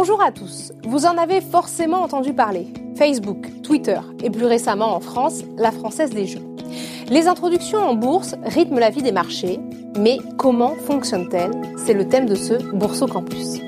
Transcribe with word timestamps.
Bonjour 0.00 0.22
à 0.22 0.30
tous. 0.30 0.72
Vous 0.84 1.06
en 1.06 1.18
avez 1.18 1.40
forcément 1.40 2.02
entendu 2.02 2.32
parler. 2.32 2.68
Facebook, 2.94 3.48
Twitter 3.64 3.98
et 4.22 4.30
plus 4.30 4.44
récemment 4.44 4.94
en 4.94 5.00
France, 5.00 5.42
la 5.56 5.72
Française 5.72 6.10
des 6.10 6.24
Jeux. 6.24 6.46
Les 7.08 7.26
introductions 7.26 7.80
en 7.80 7.96
bourse 7.96 8.36
rythment 8.44 8.78
la 8.78 8.90
vie 8.90 9.02
des 9.02 9.10
marchés, 9.10 9.58
mais 9.98 10.18
comment 10.36 10.76
fonctionnent-elles 10.86 11.50
C'est 11.84 11.94
le 11.94 12.06
thème 12.06 12.26
de 12.26 12.36
ce 12.36 12.54
Bourso 12.76 13.08
Campus. 13.08 13.58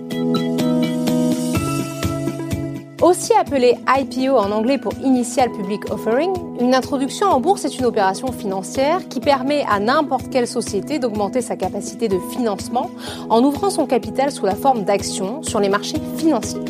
Aussi 3.02 3.32
appelé 3.32 3.78
IPO 3.88 4.36
en 4.36 4.52
anglais 4.52 4.76
pour 4.76 4.92
Initial 5.02 5.50
Public 5.50 5.90
Offering, 5.90 6.34
une 6.60 6.74
introduction 6.74 7.28
en 7.28 7.40
bourse 7.40 7.64
est 7.64 7.78
une 7.78 7.86
opération 7.86 8.30
financière 8.30 9.08
qui 9.08 9.20
permet 9.20 9.64
à 9.70 9.80
n'importe 9.80 10.28
quelle 10.28 10.46
société 10.46 10.98
d'augmenter 10.98 11.40
sa 11.40 11.56
capacité 11.56 12.08
de 12.08 12.18
financement 12.30 12.90
en 13.30 13.42
ouvrant 13.42 13.70
son 13.70 13.86
capital 13.86 14.30
sous 14.30 14.44
la 14.44 14.54
forme 14.54 14.84
d'actions 14.84 15.42
sur 15.42 15.60
les 15.60 15.70
marchés 15.70 15.96
financiers. 16.18 16.60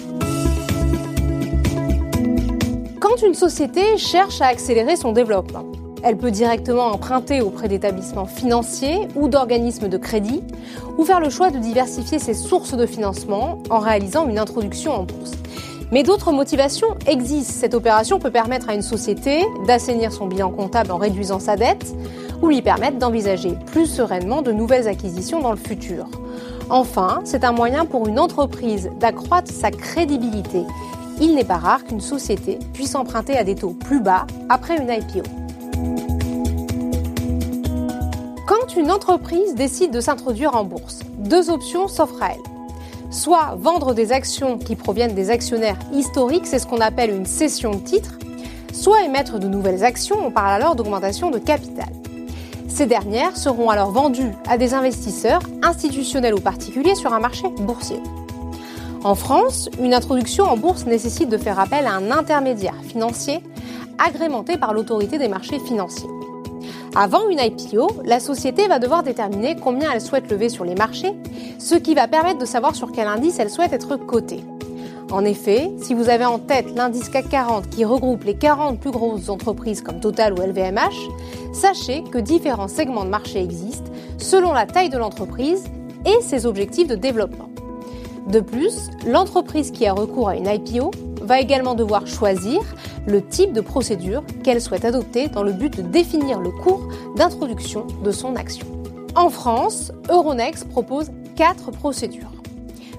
Quand 3.00 3.20
une 3.26 3.34
société 3.34 3.96
cherche 3.96 4.40
à 4.40 4.46
accélérer 4.46 4.94
son 4.94 5.10
développement, 5.10 5.64
elle 6.04 6.16
peut 6.16 6.30
directement 6.30 6.86
emprunter 6.86 7.40
auprès 7.40 7.66
d'établissements 7.66 8.26
financiers 8.26 9.08
ou 9.16 9.28
d'organismes 9.28 9.88
de 9.88 9.98
crédit, 9.98 10.42
ou 10.96 11.04
faire 11.04 11.18
le 11.18 11.28
choix 11.28 11.50
de 11.50 11.58
diversifier 11.58 12.20
ses 12.20 12.34
sources 12.34 12.74
de 12.74 12.86
financement 12.86 13.60
en 13.68 13.80
réalisant 13.80 14.28
une 14.28 14.38
introduction 14.38 14.92
en 14.92 15.02
bourse. 15.02 15.32
Mais 15.92 16.04
d'autres 16.04 16.30
motivations 16.30 16.96
existent. 17.06 17.52
Cette 17.52 17.74
opération 17.74 18.18
peut 18.20 18.30
permettre 18.30 18.68
à 18.68 18.74
une 18.74 18.82
société 18.82 19.44
d'assainir 19.66 20.12
son 20.12 20.26
bilan 20.26 20.50
comptable 20.50 20.92
en 20.92 20.98
réduisant 20.98 21.40
sa 21.40 21.56
dette 21.56 21.94
ou 22.42 22.48
lui 22.48 22.62
permettre 22.62 22.98
d'envisager 22.98 23.56
plus 23.66 23.86
sereinement 23.86 24.40
de 24.40 24.52
nouvelles 24.52 24.86
acquisitions 24.86 25.40
dans 25.40 25.50
le 25.50 25.56
futur. 25.56 26.06
Enfin, 26.70 27.20
c'est 27.24 27.42
un 27.42 27.52
moyen 27.52 27.84
pour 27.84 28.06
une 28.06 28.20
entreprise 28.20 28.90
d'accroître 29.00 29.50
sa 29.52 29.72
crédibilité. 29.72 30.62
Il 31.20 31.34
n'est 31.34 31.44
pas 31.44 31.58
rare 31.58 31.84
qu'une 31.84 32.00
société 32.00 32.58
puisse 32.72 32.94
emprunter 32.94 33.36
à 33.36 33.44
des 33.44 33.56
taux 33.56 33.74
plus 33.74 34.00
bas 34.00 34.26
après 34.48 34.76
une 34.76 34.88
IPO. 34.88 35.28
Quand 38.46 38.76
une 38.76 38.92
entreprise 38.92 39.54
décide 39.54 39.90
de 39.90 40.00
s'introduire 40.00 40.54
en 40.54 40.64
bourse, 40.64 41.00
deux 41.18 41.50
options 41.50 41.88
s'offrent 41.88 42.22
à 42.22 42.30
elle 42.30 42.49
soit 43.10 43.56
vendre 43.58 43.94
des 43.94 44.12
actions 44.12 44.58
qui 44.58 44.76
proviennent 44.76 45.14
des 45.14 45.30
actionnaires 45.30 45.78
historiques, 45.92 46.46
c'est 46.46 46.58
ce 46.58 46.66
qu'on 46.66 46.80
appelle 46.80 47.10
une 47.10 47.26
cession 47.26 47.72
de 47.72 47.80
titres, 47.80 48.18
soit 48.72 49.02
émettre 49.04 49.38
de 49.38 49.48
nouvelles 49.48 49.84
actions, 49.84 50.16
on 50.24 50.30
parle 50.30 50.52
alors 50.52 50.76
d'augmentation 50.76 51.30
de 51.30 51.38
capital. 51.38 51.88
Ces 52.68 52.86
dernières 52.86 53.36
seront 53.36 53.68
alors 53.68 53.90
vendues 53.90 54.32
à 54.48 54.56
des 54.56 54.74
investisseurs, 54.74 55.42
institutionnels 55.62 56.34
ou 56.34 56.40
particuliers, 56.40 56.94
sur 56.94 57.12
un 57.12 57.20
marché 57.20 57.48
boursier. 57.58 58.00
En 59.02 59.14
France, 59.14 59.68
une 59.80 59.94
introduction 59.94 60.44
en 60.44 60.56
bourse 60.56 60.86
nécessite 60.86 61.28
de 61.28 61.36
faire 61.36 61.58
appel 61.58 61.86
à 61.86 61.94
un 61.94 62.10
intermédiaire 62.10 62.76
financier 62.82 63.40
agrémenté 63.98 64.56
par 64.56 64.72
l'autorité 64.72 65.18
des 65.18 65.28
marchés 65.28 65.58
financiers. 65.58 66.08
Avant 66.96 67.28
une 67.28 67.38
IPO, 67.38 68.02
la 68.04 68.18
société 68.18 68.66
va 68.66 68.80
devoir 68.80 69.04
déterminer 69.04 69.54
combien 69.54 69.92
elle 69.92 70.00
souhaite 70.00 70.28
lever 70.28 70.48
sur 70.48 70.64
les 70.64 70.74
marchés, 70.74 71.14
ce 71.60 71.76
qui 71.76 71.94
va 71.94 72.08
permettre 72.08 72.40
de 72.40 72.44
savoir 72.44 72.74
sur 72.74 72.90
quel 72.90 73.06
indice 73.06 73.38
elle 73.38 73.48
souhaite 73.48 73.72
être 73.72 73.94
cotée. 73.94 74.44
En 75.12 75.24
effet, 75.24 75.70
si 75.80 75.94
vous 75.94 76.08
avez 76.08 76.24
en 76.24 76.40
tête 76.40 76.74
l'indice 76.74 77.08
CAC 77.08 77.28
40 77.28 77.70
qui 77.70 77.84
regroupe 77.84 78.24
les 78.24 78.34
40 78.34 78.80
plus 78.80 78.90
grosses 78.90 79.28
entreprises 79.28 79.82
comme 79.82 80.00
Total 80.00 80.32
ou 80.32 80.42
LVMH, 80.42 81.08
sachez 81.52 82.02
que 82.10 82.18
différents 82.18 82.68
segments 82.68 83.04
de 83.04 83.10
marché 83.10 83.40
existent 83.40 83.90
selon 84.18 84.52
la 84.52 84.66
taille 84.66 84.90
de 84.90 84.98
l'entreprise 84.98 85.64
et 86.04 86.20
ses 86.22 86.44
objectifs 86.44 86.88
de 86.88 86.96
développement. 86.96 87.50
De 88.26 88.40
plus, 88.40 88.90
l'entreprise 89.06 89.70
qui 89.70 89.86
a 89.86 89.92
recours 89.92 90.28
à 90.28 90.36
une 90.36 90.46
IPO 90.46 90.90
va 91.22 91.40
également 91.40 91.74
devoir 91.74 92.06
choisir 92.06 92.60
le 93.06 93.24
type 93.24 93.52
de 93.52 93.60
procédure 93.60 94.22
qu'elle 94.42 94.60
souhaite 94.60 94.84
adopter 94.84 95.28
dans 95.28 95.42
le 95.42 95.52
but 95.52 95.76
de 95.76 95.82
définir 95.82 96.40
le 96.40 96.50
cours 96.50 96.88
d'introduction 97.16 97.86
de 98.02 98.10
son 98.10 98.36
action. 98.36 98.66
En 99.16 99.28
France, 99.28 99.92
Euronext 100.08 100.68
propose 100.68 101.10
quatre 101.36 101.70
procédures. 101.70 102.32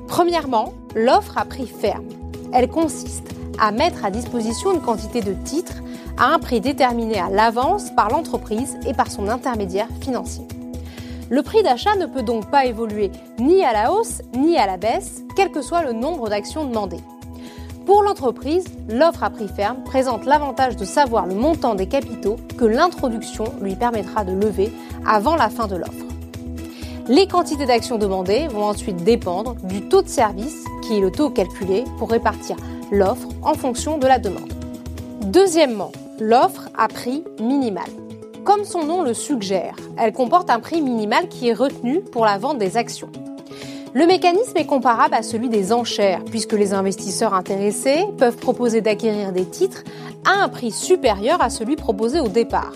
Premièrement, 0.08 0.74
l'offre 0.96 1.38
à 1.38 1.46
prix 1.46 1.68
ferme. 1.68 2.06
Elle 2.54 2.68
consiste 2.68 3.28
à 3.60 3.72
mettre 3.72 4.04
à 4.04 4.12
disposition 4.12 4.74
une 4.74 4.82
quantité 4.82 5.22
de 5.22 5.34
titres 5.46 5.82
à 6.18 6.34
un 6.34 6.40
prix 6.40 6.60
déterminé 6.60 7.20
à 7.20 7.30
l'avance 7.30 7.92
par 7.96 8.10
l'entreprise 8.10 8.78
et 8.88 8.94
par 8.94 9.10
son 9.10 9.28
intermédiaire 9.30 9.88
financier. 10.02 10.46
Le 11.30 11.44
prix 11.44 11.64
d'achat 11.64 11.96
ne 11.96 12.08
peut 12.08 12.24
donc 12.24 12.52
pas 12.52 12.66
évoluer 12.66 13.10
ni 13.40 13.64
à 13.64 13.72
la 13.72 13.94
hausse 13.94 14.22
ni 14.38 14.58
à 14.58 14.66
la 14.66 14.76
baisse, 14.76 15.24
quel 15.36 15.50
que 15.50 15.62
soit 15.62 15.84
le 15.84 15.94
nombre 15.94 16.28
d'actions 16.28 16.66
demandées. 16.66 17.00
Pour 17.92 18.04
l'entreprise, 18.04 18.64
l'offre 18.88 19.22
à 19.22 19.30
prix 19.30 19.50
ferme 19.50 19.84
présente 19.84 20.26
l'avantage 20.26 20.78
de 20.78 20.86
savoir 20.86 21.26
le 21.26 21.36
montant 21.36 21.76
des 21.76 21.88
capitaux 21.88 22.38
que 22.58 22.64
l'introduction 22.64 23.44
lui 23.62 23.76
permettra 23.76 24.24
de 24.24 24.32
lever 24.32 24.72
avant 25.06 25.36
la 25.36 25.50
fin 25.50 25.68
de 25.68 25.76
l'offre. 25.76 26.06
Les 27.10 27.28
quantités 27.28 27.66
d'actions 27.66 27.98
demandées 27.98 28.48
vont 28.48 28.64
ensuite 28.64 29.04
dépendre 29.04 29.56
du 29.64 29.82
taux 29.82 30.02
de 30.02 30.08
service, 30.08 30.64
qui 30.82 30.96
est 30.96 31.00
le 31.02 31.12
taux 31.12 31.32
calculé 31.32 31.84
pour 31.98 32.12
répartir 32.12 32.56
l'offre 32.94 33.28
en 33.42 33.56
fonction 33.56 33.98
de 33.98 34.08
la 34.08 34.20
demande. 34.20 34.54
Deuxièmement, 35.26 35.92
l'offre 36.18 36.70
à 36.78 36.88
prix 36.88 37.26
minimal. 37.42 37.90
Comme 38.46 38.64
son 38.64 38.86
nom 38.86 39.02
le 39.02 39.14
suggère, 39.14 39.76
elle 39.98 40.14
comporte 40.14 40.50
un 40.50 40.62
prix 40.62 40.82
minimal 40.82 41.28
qui 41.28 41.50
est 41.50 41.54
retenu 41.54 42.00
pour 42.00 42.24
la 42.24 42.38
vente 42.38 42.58
des 42.58 42.78
actions. 42.78 43.10
Le 43.94 44.08
mécanisme 44.08 44.56
est 44.56 44.66
comparable 44.66 45.14
à 45.14 45.22
celui 45.22 45.50
des 45.50 45.74
enchères, 45.74 46.24
puisque 46.24 46.54
les 46.54 46.74
investisseurs 46.74 47.34
intéressés 47.34 48.06
peuvent 48.18 48.38
proposer 48.38 48.80
d'acquérir 48.80 49.34
des 49.34 49.44
titres 49.44 49.84
à 50.24 50.42
un 50.42 50.48
prix 50.48 50.72
supérieur 50.72 51.42
à 51.42 51.50
celui 51.50 51.76
proposé 51.76 52.22
au 52.22 52.30
départ. 52.30 52.72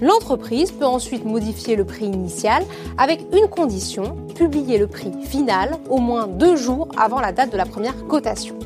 L'entreprise 0.00 0.72
peut 0.72 0.84
ensuite 0.84 1.24
modifier 1.24 1.76
le 1.76 1.84
prix 1.84 2.06
initial 2.06 2.64
avec 2.98 3.24
une 3.32 3.46
condition, 3.46 4.16
publier 4.34 4.78
le 4.78 4.88
prix 4.88 5.12
final 5.22 5.78
au 5.88 5.98
moins 5.98 6.26
deux 6.26 6.56
jours 6.56 6.88
avant 6.98 7.20
la 7.20 7.30
date 7.30 7.52
de 7.52 7.56
la 7.56 7.64
première 7.64 8.08
cotation. 8.08 8.58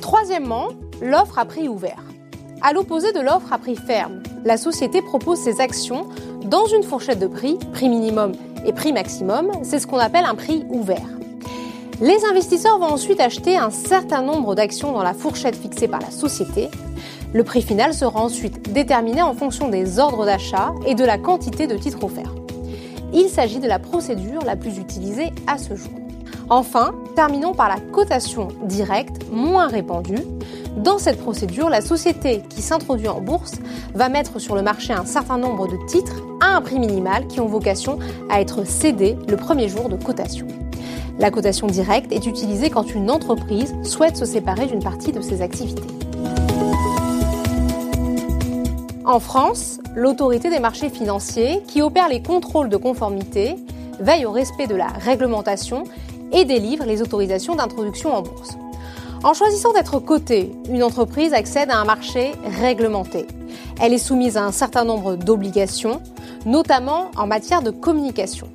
Troisièmement, 0.00 0.70
l'offre 1.00 1.38
à 1.38 1.44
prix 1.44 1.68
ouvert. 1.68 2.02
À 2.62 2.72
l'opposé 2.72 3.12
de 3.12 3.20
l'offre 3.20 3.52
à 3.52 3.58
prix 3.58 3.76
ferme, 3.76 4.24
la 4.44 4.56
société 4.56 5.02
propose 5.02 5.38
ses 5.38 5.60
actions 5.60 6.08
dans 6.46 6.66
une 6.66 6.82
fourchette 6.82 7.20
de 7.20 7.28
prix, 7.28 7.58
prix 7.72 7.88
minimum 7.88 8.32
et 8.66 8.72
prix 8.72 8.92
maximum, 8.92 9.50
c'est 9.62 9.78
ce 9.78 9.86
qu'on 9.86 9.98
appelle 9.98 10.24
un 10.24 10.34
prix 10.34 10.64
ouvert. 10.68 11.08
Les 12.00 12.24
investisseurs 12.30 12.78
vont 12.78 12.92
ensuite 12.92 13.20
acheter 13.20 13.56
un 13.56 13.70
certain 13.70 14.20
nombre 14.20 14.54
d'actions 14.54 14.92
dans 14.92 15.02
la 15.02 15.14
fourchette 15.14 15.56
fixée 15.56 15.88
par 15.88 16.00
la 16.00 16.10
société. 16.10 16.68
Le 17.32 17.42
prix 17.42 17.62
final 17.62 17.94
sera 17.94 18.20
ensuite 18.20 18.72
déterminé 18.72 19.22
en 19.22 19.32
fonction 19.32 19.68
des 19.68 19.98
ordres 19.98 20.26
d'achat 20.26 20.74
et 20.86 20.94
de 20.94 21.04
la 21.04 21.16
quantité 21.16 21.66
de 21.66 21.76
titres 21.76 22.04
offerts. 22.04 22.34
Il 23.14 23.28
s'agit 23.28 23.60
de 23.60 23.68
la 23.68 23.78
procédure 23.78 24.42
la 24.44 24.56
plus 24.56 24.78
utilisée 24.78 25.32
à 25.46 25.56
ce 25.56 25.74
jour. 25.74 25.92
Enfin, 26.50 26.92
terminons 27.14 27.54
par 27.54 27.68
la 27.68 27.80
cotation 27.80 28.48
directe, 28.64 29.22
moins 29.32 29.68
répandue. 29.68 30.22
Dans 30.76 30.98
cette 30.98 31.18
procédure, 31.18 31.70
la 31.70 31.80
société 31.80 32.42
qui 32.50 32.60
s'introduit 32.60 33.08
en 33.08 33.22
bourse 33.22 33.54
va 33.94 34.10
mettre 34.10 34.38
sur 34.38 34.54
le 34.54 34.60
marché 34.60 34.92
un 34.92 35.06
certain 35.06 35.38
nombre 35.38 35.66
de 35.66 35.78
titres 35.86 36.22
à 36.40 36.54
un 36.54 36.60
prix 36.60 36.78
minimal 36.78 37.26
qui 37.28 37.40
ont 37.40 37.46
vocation 37.46 37.98
à 38.28 38.42
être 38.42 38.66
cédés 38.66 39.16
le 39.26 39.38
premier 39.38 39.68
jour 39.68 39.88
de 39.88 39.96
cotation. 39.96 40.46
La 41.18 41.30
cotation 41.30 41.66
directe 41.66 42.12
est 42.12 42.26
utilisée 42.26 42.68
quand 42.68 42.94
une 42.94 43.10
entreprise 43.10 43.74
souhaite 43.84 44.18
se 44.18 44.26
séparer 44.26 44.66
d'une 44.66 44.82
partie 44.82 45.12
de 45.12 45.22
ses 45.22 45.40
activités. 45.40 45.82
En 49.06 49.18
France, 49.18 49.78
l'autorité 49.94 50.50
des 50.50 50.60
marchés 50.60 50.90
financiers, 50.90 51.62
qui 51.66 51.80
opère 51.80 52.10
les 52.10 52.22
contrôles 52.22 52.68
de 52.68 52.76
conformité, 52.76 53.56
veille 53.98 54.26
au 54.26 54.30
respect 54.30 54.66
de 54.66 54.74
la 54.74 54.88
réglementation 54.88 55.84
et 56.32 56.44
délivre 56.44 56.84
les 56.84 57.00
autorisations 57.00 57.54
d'introduction 57.54 58.14
en 58.14 58.20
bourse. 58.20 58.58
En 59.24 59.34
choisissant 59.34 59.72
d'être 59.72 59.98
cotée, 59.98 60.52
une 60.68 60.82
entreprise 60.82 61.32
accède 61.32 61.70
à 61.70 61.78
un 61.78 61.84
marché 61.84 62.32
réglementé. 62.60 63.26
Elle 63.80 63.92
est 63.92 63.98
soumise 63.98 64.36
à 64.36 64.44
un 64.44 64.52
certain 64.52 64.84
nombre 64.84 65.16
d'obligations, 65.16 66.00
notamment 66.44 67.10
en 67.16 67.26
matière 67.26 67.62
de 67.62 67.70
communication. 67.70 68.48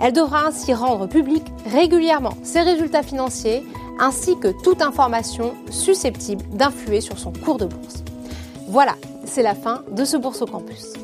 Elle 0.00 0.12
devra 0.12 0.46
ainsi 0.46 0.74
rendre 0.74 1.06
public 1.06 1.44
régulièrement 1.66 2.34
ses 2.42 2.60
résultats 2.60 3.02
financiers 3.02 3.62
ainsi 4.00 4.36
que 4.36 4.48
toute 4.62 4.82
information 4.82 5.54
susceptible 5.70 6.44
d'influer 6.52 7.00
sur 7.00 7.18
son 7.18 7.32
cours 7.32 7.58
de 7.58 7.66
bourse. 7.66 8.02
Voilà, 8.68 8.96
c'est 9.24 9.42
la 9.42 9.54
fin 9.54 9.82
de 9.90 10.04
ce 10.04 10.16
Bourse 10.16 10.42
au 10.42 10.46
Campus. 10.46 10.94